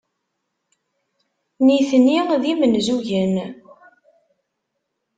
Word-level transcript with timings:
Nitni 1.65 2.19
d 2.41 2.43
imenzugen. 2.51 3.35